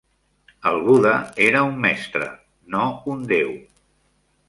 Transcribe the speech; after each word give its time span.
El 0.69 0.81
Buda 0.87 1.11
era 1.49 1.63
un 1.67 1.77
mestre, 1.85 2.33
no 2.77 2.91
un 3.17 3.25
déu. 3.37 3.57